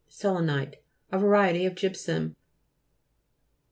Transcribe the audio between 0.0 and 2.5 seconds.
SEL'ENITE A variety of gypsum.